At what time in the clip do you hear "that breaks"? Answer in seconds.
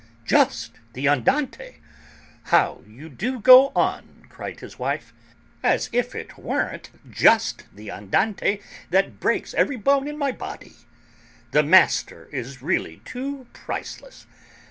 8.89-9.53